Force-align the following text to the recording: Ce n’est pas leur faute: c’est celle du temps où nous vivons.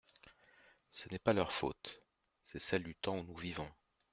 Ce 0.89 1.07
n’est 1.09 1.19
pas 1.19 1.35
leur 1.35 1.51
faute: 1.51 2.01
c’est 2.41 2.57
celle 2.57 2.81
du 2.81 2.95
temps 2.95 3.19
où 3.19 3.23
nous 3.23 3.35
vivons. 3.35 3.71